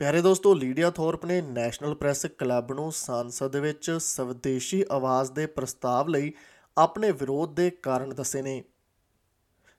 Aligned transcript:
ਪਿਆਰੇ 0.00 0.20
ਦੋਸਤੋ, 0.22 0.54
ਲੀਡੀਆ 0.54 0.90
ਥੋਰਪ 0.90 1.24
ਨੇ 1.26 1.40
ਨੈਸ਼ਨਲ 1.40 1.94
ਪ੍ਰੈਸ 1.94 2.26
ਕਲੱਬ 2.26 2.72
ਨੂੰ 2.72 2.92
ਸੰਸਦ 2.92 3.56
ਵਿੱਚ 3.56 3.90
ਸਵਦੇਸ਼ੀ 4.00 4.84
ਆਵਾਜ਼ 4.90 5.32
ਦੇ 5.32 5.46
ਪ੍ਰਸਤਾਵ 5.46 6.08
ਲਈ 6.08 6.32
ਆਪਣੇ 6.78 7.10
ਵਿਰੋਧ 7.12 7.54
ਦੇ 7.54 7.70
ਕਾਰਨ 7.70 8.14
ਦੱਸੇ 8.14 8.42
ਨੇ। 8.42 8.64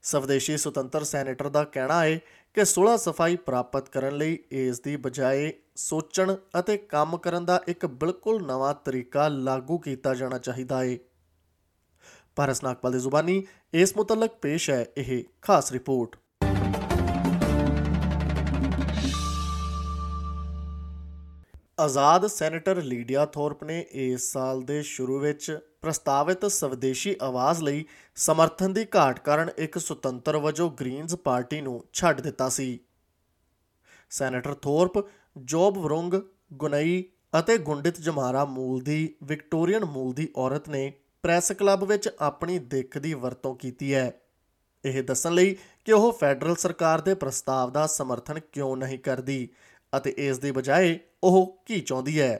ਸਵਦੇਸ਼ੀ 0.01 0.57
ਸੁਤੰਤਰ 0.57 1.03
ਸੈਨੇਟਰ 1.03 1.49
ਦਾ 1.49 1.63
ਕਹਿਣਾ 1.63 2.03
ਹੈ 2.03 2.19
ਕਿ 2.53 2.65
ਸੁਲਹ 2.65 2.97
ਸਫ਼ਾਈ 2.97 3.35
ਪ੍ਰਾਪਤ 3.35 3.89
ਕਰਨ 3.89 4.17
ਲਈ 4.17 4.39
ਇਸ 4.51 4.79
ਦੀ 4.79 4.95
ਬਜਾਏ 4.95 5.53
ਸੋਚਣ 5.75 6.35
ਅਤੇ 6.59 6.77
ਕੰਮ 6.77 7.17
ਕਰਨ 7.17 7.45
ਦਾ 7.45 7.61
ਇੱਕ 7.67 7.85
ਬਿਲਕੁਲ 7.85 8.45
ਨਵਾਂ 8.45 8.73
ਤਰੀਕਾ 8.73 9.27
ਲਾਗੂ 9.27 9.77
ਕੀਤਾ 9.77 10.13
ਜਾਣਾ 10.13 10.37
ਚਾਹੀਦਾ 10.37 10.83
ਹੈ। 10.83 10.97
ਪਾਰਸ 12.35 12.63
ਨਾਗਪਾਲ 12.63 12.91
ਦੀ 12.91 12.99
ਜ਼ੁਬਾਨੀ 12.99 13.47
ਇਸ 13.73 13.97
ਮੁਤਲਕ 13.97 14.31
ਪੇਸ਼ 14.33 14.69
ਹੈ, 14.69 14.85
ਇਹ 14.97 15.23
ਖਾਸ 15.41 15.71
ਰਿਪੋਰਟ। 15.71 16.15
ਆਜ਼ਾਦ 21.81 22.25
ਸੈਨੇਟਰ 22.27 22.81
ਲੀਡੀਆ 22.81 23.25
ਥੋਰਪ 23.25 23.63
ਨੇ 23.63 23.85
ਇਸ 23.91 24.31
ਸਾਲ 24.31 24.61
ਦੇ 24.61 24.81
ਸ਼ੁਰੂ 24.81 25.19
ਵਿੱਚ 25.19 25.59
ਪ੍ਰਸਤਾਵਿਤ 25.81 26.45
ਸਵਦੇਸ਼ੀ 26.45 27.15
ਆਵਾਜ਼ 27.21 27.61
ਲਈ 27.63 27.85
ਸਮਰਥਨ 28.15 28.73
ਦੀ 28.73 28.85
ਘਾਟ 28.95 29.19
ਕਾਰਨ 29.19 29.49
ਇੱਕ 29.57 29.77
ਸੁਤੰਤਰ 29.77 30.37
ਵਜੋਂ 30.37 30.69
ਗ੍ਰੀਨਜ਼ 30.71 31.15
ਪਾਰਟੀ 31.15 31.61
ਨੂੰ 31.61 31.83
ਛੱਡ 31.93 32.21
ਦਿੱਤਾ 32.21 32.49
ਸੀ। 32.49 32.79
Senator 34.09 34.53
Thorpe, 34.53 35.07
Djab 35.37 35.77
Wurrung, 35.77 36.13
Gunnai 36.53 37.03
ਅਤੇ 37.39 37.57
ਗੁੰਡਿਤ 37.57 38.01
ਜਮਾਰਾ 38.01 38.45
ਮੂਲ 38.45 38.81
ਦੀ, 38.81 39.15
ਵਿਕਟੋਰੀਅਨ 39.23 39.85
ਮੂਲ 39.85 40.13
ਦੀ 40.13 40.29
ਔਰਤ 40.35 40.69
ਨੇ 40.69 40.91
ਪ੍ਰੈਸ 41.23 41.51
ਕਲੱਬ 41.51 41.83
ਵਿੱਚ 41.83 42.09
ਆਪਣੀ 42.19 42.59
ਦਿੱਖ 42.59 42.97
ਦੀ 42.97 43.13
ਵਰਤੋਂ 43.13 43.55
ਕੀਤੀ 43.55 43.93
ਹੈ। 43.93 44.11
ਇਹ 44.85 45.03
ਦੱਸਣ 45.03 45.33
ਲਈ 45.33 45.55
ਕਿ 45.85 45.91
ਉਹ 45.91 46.11
ਫੈਡਰਲ 46.11 46.55
ਸਰਕਾਰ 46.55 47.01
ਦੇ 47.01 47.13
ਪ੍ਰਸਤਾਵ 47.13 47.71
ਦਾ 47.71 47.87
ਸਮਰਥਨ 47.87 48.39
ਕਿਉਂ 48.51 48.77
ਨਹੀਂ 48.77 48.99
ਕਰਦੀ 48.99 49.49
ਅਤੇ 49.93 50.13
ਇਸ 50.17 50.39
ਦੀ 50.39 50.51
ਬਜਾਏ 50.51 50.97
ਉਹ 51.23 51.45
ਕੀ 51.65 51.79
ਚਾਹੁੰਦੀ 51.81 52.19
ਹੈ 52.21 52.39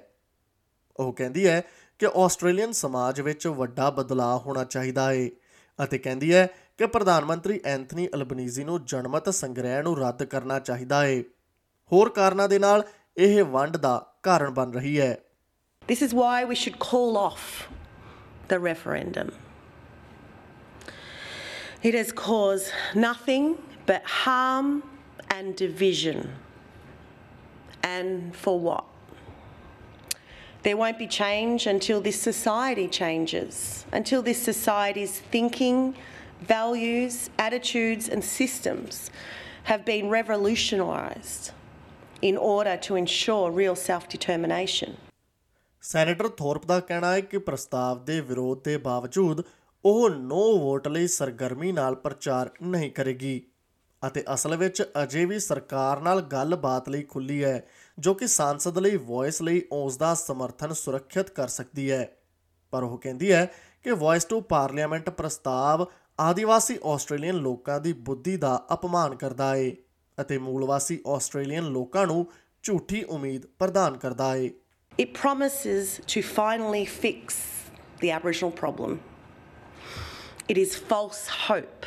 ਉਹ 0.99 1.11
ਕਹਿੰਦੀ 1.13 1.47
ਹੈ 1.47 1.61
ਕਿ 1.99 2.07
ਆਸਟ੍ਰੇਲੀਅਨ 2.15 2.71
ਸਮਾਜ 2.71 3.21
ਵਿੱਚ 3.21 3.47
ਵੱਡਾ 3.47 3.89
ਬਦਲਾਅ 3.89 4.37
ਹੋਣਾ 4.37 4.63
ਚਾਹੀਦਾ 4.63 5.11
ਹੈ 5.13 5.29
ਅਤੇ 5.79 5.97
ਕਹਿੰਦੀ 5.97 6.33
ਹੈ 6.33 6.47
ਕਿ 6.77 6.85
ਪ੍ਰਧਾਨ 6.85 7.25
ਮੰਤਰੀ 7.25 7.59
ਐਂਥਨੀ 7.65 8.07
ਅਲਬਨੀਜ਼ੀ 8.15 8.63
ਨੂੰ 8.63 8.83
ਜਨਮਤ 8.85 9.29
ਸੰਗ੍ਰਹਿ 9.29 9.81
ਨੂੰ 9.83 9.97
ਰੱਦ 9.97 10.23
ਕਰਨਾ 10.23 10.59
ਚਾਹੀਦਾ 10.59 11.03
ਹੈ 11.03 11.21
ਹੋਰ 11.91 12.09
ਕਾਰਨਾਂ 12.09 12.47
ਦੇ 12.49 12.59
ਨਾਲ 12.59 12.83
ਇਹ 13.17 13.43
ਵੰਡ 13.43 13.77
ਦਾ 13.77 13.97
ਕਾਰਨ 14.23 14.51
ਬਣ 14.51 14.73
ਰਹੀ 14.73 14.99
ਹੈ 14.99 15.17
This 15.87 16.01
is 16.01 16.13
why 16.13 16.45
we 16.45 16.55
should 16.55 16.77
call 16.79 17.17
off 17.17 17.45
the 18.49 18.57
referendum. 18.59 19.31
It 21.83 21.95
has 21.95 22.11
caused 22.13 22.67
nothing 22.95 23.47
but 23.87 24.03
harm 24.17 24.83
and 25.29 25.55
division. 25.55 26.21
And 27.83 28.35
for 28.35 28.59
what? 28.59 28.85
There 30.63 30.77
won't 30.77 30.99
be 30.99 31.07
change 31.07 31.65
until 31.65 32.01
this 32.01 32.21
society 32.21 32.87
changes, 32.87 33.85
until 33.91 34.21
this 34.21 34.43
society's 34.43 35.19
thinking, 35.31 35.95
values, 36.47 37.29
attitudes, 37.39 38.07
and 38.09 38.23
systems 38.23 39.09
have 39.63 39.83
been 39.85 40.09
revolutionised 40.09 41.51
in 42.21 42.37
order 42.37 42.77
to 42.77 42.95
ensure 42.95 43.51
real 43.51 43.75
self 43.75 44.07
determination. 44.07 44.95
Senator 45.81 46.27
Thorpe 46.29 46.65
ਦਾ 46.65 46.79
ਕਹਿਣਾ 46.79 47.11
ਹੈ 47.13 47.21
ਕਿ 47.21 47.37
ਪ੍ਰਸਤਾਵ 47.37 48.03
ਦੇ 48.05 48.19
ਵਿਰੋਧ 48.21 48.63
ਦੇ 48.63 48.77
ਬਾਵਜੂਦ 48.77 49.41
ਉਹ 49.85 50.09
no 50.09 50.57
vote 50.57 50.87
ਲਈ 50.87 51.07
ਸਰਗਰਮੀ 51.07 51.71
ਨਾਲ 51.71 51.95
ਪ੍ਰਚਾਰ 51.95 52.49
ਨਹੀਂ 52.61 52.91
ਕਰੇਗੀ 52.91 53.41
ਅਤੇ 54.07 54.23
ਅਸਲ 54.33 54.55
ਵਿੱਚ 54.55 54.83
ਅਜੇ 55.03 55.25
ਵੀ 55.25 55.39
ਸਰਕਾਰ 55.39 55.99
ਨਾਲ 55.99 56.21
ਗੱਲਬਾਤ 56.21 56.89
ਲਈ 56.89 57.01
ਖੁੱਲੀ 57.01 57.43
ਹੈ, 57.43 57.67
ਜੋ 57.99 58.13
ਕਿ 58.13 58.27
ਸੰਸਦ 58.27 58.77
ਲਈ 58.77 58.97
ਵੌਇਸ 58.97 59.41
ਲਈ 59.41 59.61
ਉਸ 59.71 59.97
ਦਾ 59.97 60.13
ਸਮਰਥਨ 60.13 60.73
ਸੁਰੱਖਿਅਤ 60.73 61.29
ਕਰ 61.29 61.47
ਸਕਦੀ 61.47 61.91
ਹੈ। 61.91 62.17
ਪਰ 62.71 62.83
ਉਹ 62.83 62.97
ਕਹਿੰਦੀ 62.97 63.31
ਹੈ 63.31 63.53
ਕਿ 63.83 63.91
ਵੌਇਸ 63.91 64.25
ਟੂ 64.25 64.41
ਪਾਰਲੀਮੈਂਟ 64.41 65.09
ਪ੍ਰਸਤਾਵ 65.09 65.85
ਆਦੀਵਾਸੀ 66.19 66.77
ਆਸਟ੍ਰੇਲੀਅਨ 66.85 67.35
ਲੋਕਾਂ 67.35 67.79
ਦੀ 67.79 67.93
ਬੁੱਧੀ 67.93 68.37
ਦਾ 68.37 68.65
ਅਪਮਾਨ 68.73 69.15
ਕਰਦਾ 69.15 69.55
ਹੈ 69.55 69.71
ਅਤੇ 70.21 70.37
ਮੂਲਵਾਸੀ 70.37 70.99
ਆਸਟ੍ਰੇਲੀਅਨ 71.07 71.63
ਲੋਕਾਂ 71.63 72.07
ਨੂੰ 72.07 72.31
ਝੂਠੀ 72.63 73.03
ਉਮੀਦ 73.03 73.45
ਪ੍ਰਦਾਨ 73.45 73.97
ਕਰਦਾ 73.97 74.35
ਹੈ 74.35 74.49
It 75.01 75.07
promises 75.07 75.85
to 76.13 76.21
finally 76.21 76.85
fix 77.03 77.21
the 78.01 78.09
Aboriginal 78.11 78.51
problem. 78.51 78.99
It 80.49 80.57
is 80.57 80.75
false 80.91 81.21
hope. 81.49 81.85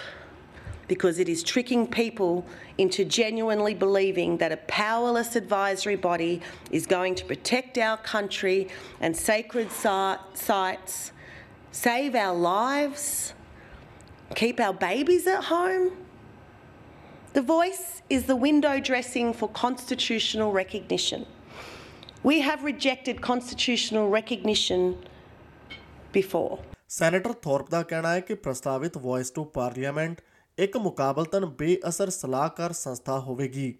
because 0.94 1.18
it 1.18 1.28
is 1.28 1.42
tricking 1.42 1.84
people 1.88 2.46
into 2.78 3.04
genuinely 3.04 3.74
believing 3.74 4.36
that 4.36 4.52
a 4.52 4.56
powerless 4.68 5.34
advisory 5.34 5.96
body 5.96 6.40
is 6.70 6.86
going 6.86 7.16
to 7.16 7.24
protect 7.24 7.76
our 7.78 7.96
country 7.96 8.68
and 9.00 9.16
sacred 9.16 9.68
sites, 9.72 11.10
save 11.72 12.14
our 12.14 12.36
lives, 12.36 13.34
keep 14.36 14.60
our 14.60 14.72
babies 14.72 15.26
at 15.26 15.42
home. 15.42 15.90
The 17.32 17.42
voice 17.42 18.02
is 18.08 18.22
the 18.26 18.36
window 18.36 18.78
dressing 18.78 19.34
for 19.34 19.48
constitutional 19.48 20.52
recognition. 20.52 21.26
We 22.22 22.36
have 22.42 22.62
rejected 22.62 23.20
constitutional 23.20 24.10
recognition 24.10 24.96
before. 26.12 26.60
Senator 26.86 27.32
Thorpe 27.32 27.68
कहना 27.90 28.12
है 28.12 28.20
कि 28.28 28.34
प्रस्तावित 28.46 29.02
voice 29.02 29.30
to 29.30 29.44
parliament. 29.44 30.22
ਇੱਕ 30.58 30.76
ਮੁਕਾਬਲਤਨ 30.76 31.46
ਬੇਅਸਰ 31.58 32.10
ਸਲਾਹਕਾਰ 32.10 32.72
ਸੰਸਥਾ 32.72 33.18
ਹੋਵੇਗੀ 33.18 33.74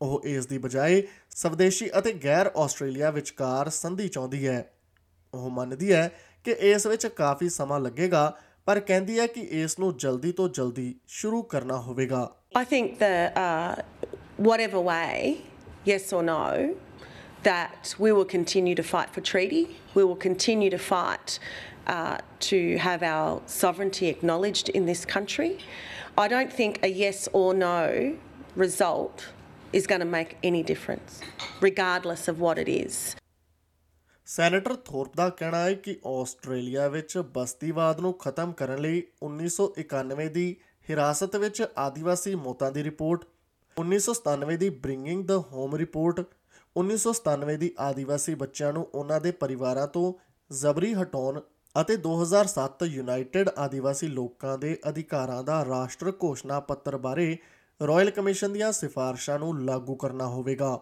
ਉਹ 0.00 0.22
ਇਸ 0.26 0.46
ਦੀ 0.46 0.58
ਬਜਾਏ 0.58 1.02
ਸਵਦੇਸ਼ੀ 1.36 1.88
ਅਤੇ 1.98 2.12
ਗੈਰ 2.24 2.50
ਆਸਟ੍ਰੇਲੀਆ 2.56 3.10
ਵਿਚਕਾਰ 3.10 3.68
ਸੰਧੀ 3.70 4.08
ਚਾਹੁੰਦੀ 4.08 4.46
ਹੈ 4.46 4.64
ਉਹ 5.34 5.48
ਮੰਨਦੀ 5.50 5.92
ਹੈ 5.92 6.10
ਕਿ 6.44 6.56
ਇਸ 6.70 6.86
ਵਿੱਚ 6.86 7.06
ਕਾਫੀ 7.06 7.48
ਸਮਾਂ 7.48 7.80
ਲੱਗੇਗਾ 7.80 8.32
ਪਰ 8.66 8.80
ਕਹਿੰਦੀ 8.80 9.18
ਹੈ 9.18 9.26
ਕਿ 9.26 9.40
ਇਸ 9.52 9.78
ਨੂੰ 9.78 9.96
ਜਲਦੀ 9.96 10.32
ਤੋਂ 10.32 10.48
ਜਲਦੀ 10.48 10.94
ਸ਼ੁਰੂ 11.08 11.42
ਕਰਨਾ 11.44 11.76
ਹੋਵੇਗਾ 11.78 12.28
I 12.54 12.64
think 12.64 12.98
that 12.98 13.36
uh, 13.36 13.74
whatever 14.40 14.80
way, 14.80 15.36
yes 15.86 16.12
or 16.12 16.22
no, 16.22 16.74
that 17.42 17.94
we 17.98 18.12
will 18.12 18.24
continue 18.26 18.74
to 18.74 18.84
fight 18.84 19.10
for 19.10 19.20
treaty. 19.22 19.64
We 19.94 20.04
will 20.04 20.16
continue 20.18 20.70
to 20.70 20.80
fight 20.80 21.38
uh, 21.88 22.18
to 22.40 22.76
have 22.78 23.02
our 23.02 23.40
sovereignty 23.46 24.08
acknowledged 24.08 24.68
in 24.70 24.86
this 24.86 25.04
country. 25.06 25.58
I 26.16 26.28
don't 26.28 26.52
think 26.52 26.78
a 26.82 26.88
yes 26.88 27.28
or 27.32 27.54
no 27.54 28.16
result 28.56 29.28
is 29.72 29.86
going 29.86 30.00
to 30.00 30.06
make 30.08 30.36
any 30.42 30.62
difference, 30.62 31.20
regardless 31.60 32.28
of 32.28 32.40
what 32.40 32.58
it 32.58 32.68
is. 32.70 33.16
Senator 34.26 34.74
Thorpe 34.76 35.14
ਦਾ 35.16 35.28
ਕਹਿਣਾ 35.30 35.58
ਹੈ 35.64 35.74
ਕਿ 35.74 35.94
Australia 36.06 36.88
ਵਿੱਚ 36.88 37.16
ਬਸਤੀਵਾਦ 37.34 38.00
ਨੂੰ 38.00 38.12
ਖਤਮ 38.20 38.52
ਕਰਨ 38.52 38.80
ਲਈ 38.82 39.02
1991 39.24 40.28
ਦੀ 40.32 40.54
ਹਿਰਾਸਤ 40.88 41.36
ਵਿੱਚ 41.36 41.62
ਆਦੀਵਾਸੀ 41.78 42.34
ਮੌਤਾਂ 42.34 42.70
ਦੀ 42.72 42.82
ਰਿਪੋਰਟ 42.84 43.24
1997 43.76 44.56
ਦੀ 44.56 44.68
ਬ੍ਰਿੰਗਿੰਗ 44.84 45.24
ਦ 45.26 45.38
ਹੋਮ 45.52 45.76
ਰਿਪੋਰਟ 45.76 46.20
1997 46.76 47.56
ਦੀ 47.58 47.72
ਆਦੀਵਾਸੀ 47.80 48.34
ਬੱਚਿਆਂ 48.34 48.72
ਨੂੰ 48.72 48.86
ਉਹਨਾਂ 48.94 49.20
ਦੇ 49.20 49.30
ਪਰਿਵਾਰਾਂ 49.42 49.86
ਤੋਂ 49.96 50.12
ਜ਼ਬਰੀ 50.50 50.92
ਹਟਾਉਣ 50.94 51.40
ਅਤੇ 51.80 51.96
2007 51.96 52.84
ਯੂਨਾਈਟਿਡ 52.84 53.48
ਆਦੀਵਾਸੀ 53.48 54.06
ਲੋਕਾਂ 54.06 54.58
ਦੇ 54.58 54.78
ਅਧਿਕਾਰਾਂ 54.88 55.42
ਦਾ 55.44 55.64
ਰਾਸ਼ਟਰ 55.64 56.12
ਘੋਸ਼ਣਾ 56.24 56.60
ਪੱਤਰ 56.60 56.96
ਬਾਰੇ 56.96 57.38
ਰਾਇਲ 57.86 58.10
ਕਮਿਸ਼ਨ 58.10 58.52
ਦੀਆਂ 58.52 58.72
ਸਿਫਾਰਸ਼ਾਂ 58.72 59.38
ਨੂੰ 59.38 59.64
ਲਾਗੂ 59.64 59.94
ਕਰਨਾ 59.94 60.26
ਹੋਵੇਗਾ। 60.26 60.80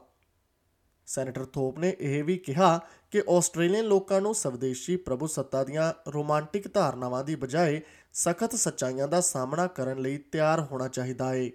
ਸੈਨੇਟਰ 1.07 1.45
ਥੋਪ 1.45 1.79
ਨੇ 1.79 1.97
ਇਹ 2.01 2.25
ਵੀ 2.25 2.37
ਕਿਹਾ 2.39 2.81
ਕਿ 3.11 3.23
ਆਸਟ੍ਰੇਲੀਅਨ 3.31 3.85
ਲੋਕਾਂ 3.85 4.21
ਨੂੰ 4.21 4.35
ਸਵਦੇਸ਼ੀ 4.35 4.97
ਪ੍ਰਭੂਸੱਤਾ 4.97 5.65
ਦੀਆਂ 5.65 6.11
ਰੋਮਾਂਟਿਕ 6.11 6.75
ਧਾਰਨਾਵਾਂ 6.75 7.25
ਦੀ 7.25 7.35
ਬਜਾਏ 7.35 7.81
ਸਖਤ 8.13 8.55
ਸੱਚਾਈਆਂ 8.55 9.09
ਦਾ 9.09 9.21
ਸਾਹਮਣਾ 9.21 9.67
ਕਰਨ 9.67 9.99
ਲਈ 9.99 10.19
ਤਿਆਰ 10.19 10.61
ਹੋਣਾ 10.61 10.89
ਚਾਹੀਦਾ 10.89 11.35
ਹੈ 11.35 11.51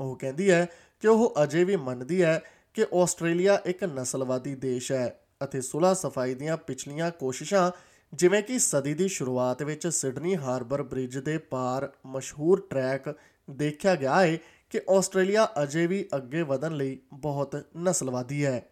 ਉਹ 0.00 0.16
ਕਹਿੰਦੀ 0.16 0.50
ਹੈ 0.50 0.66
ਕਿ 1.00 1.08
ਉਹ 1.08 1.34
ਅਜੇ 1.42 1.64
ਵੀ 1.64 1.76
ਮੰਨਦੀ 1.76 2.22
ਹੈ 2.22 2.42
ਕਿ 2.74 2.86
ਆਸਟ੍ਰੇਲੀਆ 2.94 3.62
ਇੱਕ 3.66 3.84
ਨਸਲਵਾਦੀ 3.84 4.54
ਦੇਸ਼ 4.54 4.92
ਹੈ 4.92 5.20
ਅਤੇ 5.44 5.60
ਸੁਲਹ 5.60 5.94
ਸਫ਼ਾਈ 5.94 6.34
ਦੀਆਂ 6.34 6.56
ਪਿਛਲੀਆਂ 6.56 7.10
ਕੋਸ਼ਿਸ਼ਾਂ 7.10 7.93
ਜਿਵੇਂ 8.14 8.42
ਕਿ 8.42 8.58
ਸਦੀ 8.58 8.92
ਦੀ 8.94 9.08
ਸ਼ੁਰੂਆਤ 9.08 9.62
ਵਿੱਚ 9.62 9.86
ਸਿਡਨੀ 9.86 10.34
ਹਾਰਬਰ 10.36 10.82
ਬ੍ਰਿਜ 10.82 11.18
ਦੇ 11.18 11.36
ਪਾਰ 11.50 11.90
ਮਸ਼ਹੂਰ 12.06 12.60
ਟਰੈਕ 12.70 13.08
ਦੇਖਿਆ 13.50 13.94
ਗਿਆ 13.96 14.20
ਹੈ 14.20 14.36
ਕਿ 14.70 14.80
ਆਸਟ੍ਰੇਲੀਆ 14.96 15.48
ਅਜੇ 15.62 15.86
ਵੀ 15.86 16.04
ਅੱਗੇ 16.16 16.42
ਵਧਣ 16.42 16.76
ਲਈ 16.76 16.98
ਬਹੁਤ 17.26 17.56
ਨਸਲਵਾਦੀ 17.86 18.44
ਹੈ 18.44 18.62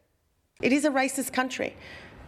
It 0.60 0.72
is 0.74 0.84
a 0.88 0.90
racist 0.96 1.32
country. 1.36 1.68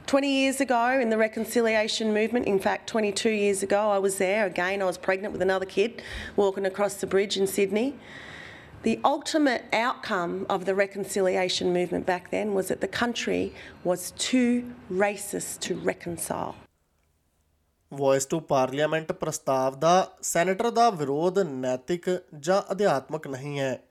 20 0.06 0.30
years 0.30 0.60
ago 0.60 0.80
in 1.02 1.10
the 1.10 1.18
reconciliation 1.18 2.08
movement, 2.12 2.48
in 2.52 2.58
fact, 2.58 2.88
22 2.92 3.30
years 3.30 3.62
ago, 3.62 3.82
I 3.90 3.98
was 3.98 4.16
there. 4.16 4.40
Again, 4.46 4.82
I 4.82 4.88
was 4.90 4.98
pregnant 4.98 5.36
with 5.36 5.44
another 5.46 5.68
kid 5.74 6.02
walking 6.36 6.66
across 6.66 6.98
the 7.04 7.06
bridge 7.06 7.38
in 7.42 7.46
Sydney. 7.46 7.86
The 8.82 8.98
ultimate 9.12 9.78
outcome 9.84 10.34
of 10.48 10.66
the 10.66 10.74
reconciliation 10.74 11.72
movement 11.72 12.06
back 12.06 12.30
then 12.30 12.52
was 12.54 12.74
that 12.74 12.80
the 12.80 12.92
country 12.98 13.42
was 13.84 14.10
too 14.18 14.50
racist 15.06 15.60
to 15.68 15.80
reconcile. 15.92 16.54
Voice 17.92 18.26
to 18.26 18.40
parliament 18.40 19.12
ਪ੍ਰਸਤਾਵ 19.12 19.80
ਦਾ 19.80 20.10
senator 20.22 20.70
ਦਾ 20.70 20.90
ਵਿਰੋਧ 20.90 21.38
ਨੈਤਿਕ 21.38 22.22
ਜਾਂ 22.38 22.72
ਅਧਿਆਤਮਕ 22.72 23.26
ਨਹੀਂ 23.26 23.60
ਹੈ। 23.60 23.82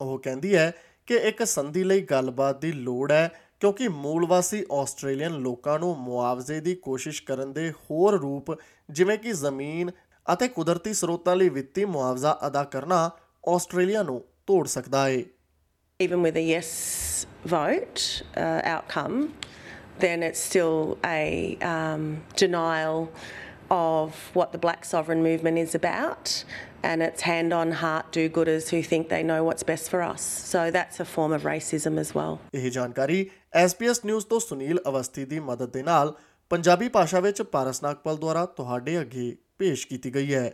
ਉਹ 0.00 0.18
ਕਹਿੰਦੀ 0.18 0.56
ਹੈ 0.56 0.72
ਕਿ 1.06 1.14
ਇੱਕ 1.14 1.44
ਸੰਧੀ 1.46 1.84
ਲਈ 1.84 2.00
ਗੱਲਬਾਤ 2.00 2.60
ਦੀ 2.60 2.72
ਲੋੜ 2.72 3.12
ਹੈ 3.12 3.30
ਕਿਉਂਕਿ 3.60 3.88
ਮੂਲ 3.88 4.26
ਵਾਸੀ 4.26 4.64
ਆਸਟ੍ਰੇਲੀਅਨ 4.72 5.32
ਲੋਕਾਂ 5.32 5.78
ਨੂੰ 5.78 5.98
ਮੁਆਵਜ਼ੇ 5.98 6.60
ਦੀ 6.60 6.74
ਕੋਸ਼ਿਸ਼ 6.74 7.22
ਕਰਨ 7.22 7.52
ਦੇ 7.52 7.70
ਹੋਰ 7.70 8.18
ਰੂਪ 8.18 8.58
ਜਿਵੇਂ 8.90 9.18
ਕਿ 9.18 9.32
ਜ਼ਮੀਨ 9.32 9.90
ਅਤੇ 10.32 10.48
ਕੁਦਰਤੀ 10.48 10.94
ਸਰੋਤਾਂ 10.94 11.36
ਲਈ 11.36 11.48
ਵਿੱਤੀ 11.48 11.84
ਮੁਆਵਜ਼ਾ 11.84 12.38
ਅਦਾ 12.46 12.64
ਕਰਨਾ 12.64 13.10
ਆਸਟ੍ਰੇਲੀਆ 13.48 14.02
ਨੂੰ 14.02 14.24
ਤੋੜ 14.46 14.66
ਸਕਦਾ 14.66 15.06
ਹੈ। 15.06 15.22
Even 16.04 16.20
with 16.22 16.36
a 16.36 16.60
yes 16.60 16.68
vote 17.52 18.00
uh, 18.22 18.78
outcome, 18.78 19.28
then 20.00 20.22
it's 20.22 20.40
still 20.40 20.98
a 21.04 21.56
um, 21.62 22.22
denial 22.36 23.08
of 23.70 24.12
what 24.34 24.52
the 24.52 24.58
black 24.58 24.84
sovereign 24.84 25.22
movement 25.22 25.58
is 25.58 25.74
about, 25.74 26.44
and 26.82 27.02
it's 27.02 27.22
hand 27.22 27.52
on 27.52 27.72
heart 27.72 28.06
do 28.12 28.28
gooders 28.28 28.70
who 28.70 28.82
think 28.82 29.08
they 29.08 29.22
know 29.22 29.40
what's 29.44 29.62
best 29.62 29.90
for 29.90 30.00
us. 30.02 30.22
So 30.52 30.70
that's 30.70 31.00
a 31.00 31.04
form 31.04 31.32
of 31.32 31.44
racism 31.44 31.98
as 31.98 32.14
well. 32.14 32.38
ਇਹ 32.54 32.70
ਜਾਣਕਾਰੀ 32.70 33.30
SBS 33.66 34.00
news 34.04 34.26
ਤੋਂ 34.26 34.40
ਸੁਨੀਲ 34.40 34.80
ਅਵਸਥੀ 34.88 35.24
ਦੀ 35.24 35.40
ਮਦਦ 35.40 35.72
ਦੇ 35.72 35.82
ਨਾਲ 35.82 36.14
ਪੰਜਾਬੀ 36.50 36.88
ਭਾਸ਼ਾ 36.88 37.20
ਵਿੱਚ 37.20 37.42
ਪਾਰਸ 37.42 37.82
ਨਾਗਪਾਲ 37.82 38.16
ਦੁਆਰਾ 38.16 38.46
ਤੁਹਾਡੇ 38.46 39.00
ਅੱਗੇ 39.00 39.36
ਪੇਸ਼ 39.58 39.86
ਕੀਤੀ 39.86 40.14
ਗਈ 40.14 40.34
ਹੈ 40.34 40.52